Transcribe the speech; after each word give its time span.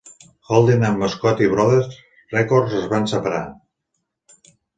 Holden 0.51 0.85
and 0.87 1.03
Scotti 1.15 1.49
Brothers 1.51 1.91
Records 2.37 2.75
es 2.81 2.89
van 2.95 3.07
separar. 3.13 3.45